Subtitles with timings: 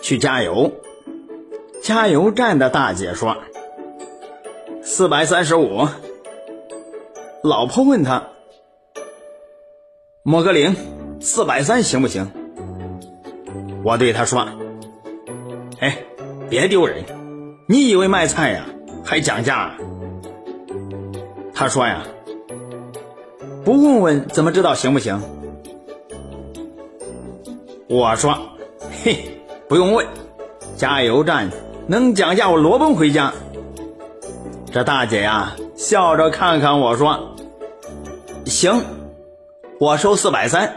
[0.00, 0.72] 去加油。
[1.82, 3.36] 加油站的大姐说
[4.82, 5.86] ：“四百三十五。”
[7.42, 8.30] 老婆问他
[10.22, 10.74] ：“摸个零，
[11.20, 12.30] 四百三行不行？”
[13.84, 14.46] 我对他说
[15.80, 15.98] ：“哎，
[16.50, 17.04] 别丢人！
[17.68, 18.66] 你以为卖菜呀
[19.04, 19.76] 还讲价？”
[21.54, 22.04] 他说：“呀，
[23.64, 25.22] 不问问怎么知道行不行？”
[27.88, 28.36] 我说
[29.02, 29.37] ：“嘿，
[29.68, 30.06] 不用问，
[30.76, 31.50] 加油站
[31.86, 33.32] 能讲价，我裸奔回家。”
[34.72, 37.36] 这大姐呀，笑着看看我说
[38.46, 38.82] ：“行，
[39.78, 40.74] 我收四百三。”